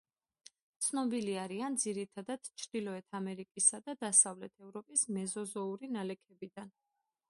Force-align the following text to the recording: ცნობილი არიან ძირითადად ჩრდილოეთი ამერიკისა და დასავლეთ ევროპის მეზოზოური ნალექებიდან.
ცნობილი 0.85 1.35
არიან 1.41 1.77
ძირითადად 1.83 2.51
ჩრდილოეთი 2.63 3.19
ამერიკისა 3.21 3.83
და 3.91 3.99
დასავლეთ 4.07 4.67
ევროპის 4.69 5.09
მეზოზოური 5.19 5.97
ნალექებიდან. 5.99 6.79